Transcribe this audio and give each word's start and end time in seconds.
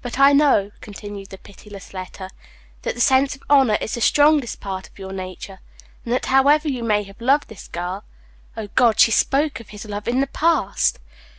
"But 0.00 0.18
I 0.18 0.32
know," 0.32 0.70
continued 0.80 1.28
that 1.28 1.42
pitiless 1.42 1.92
letter, 1.92 2.30
"that 2.84 2.94
the 2.94 3.02
sense 3.02 3.36
of 3.36 3.42
honor 3.50 3.76
is 3.82 3.92
the 3.92 4.00
strongest 4.00 4.60
part 4.62 4.88
of 4.88 4.98
your 4.98 5.12
nature, 5.12 5.60
and 6.06 6.14
that, 6.14 6.24
however 6.24 6.70
you 6.70 6.82
may 6.82 7.02
have 7.02 7.20
loved 7.20 7.48
this 7.48 7.68
girl" 7.68 8.02
(O 8.56 8.68
God, 8.68 8.98
she 8.98 9.10
spoke 9.10 9.60
of 9.60 9.68
his 9.68 9.84
love 9.84 10.08
in 10.08 10.20
the 10.20 10.26
past!) 10.26 10.98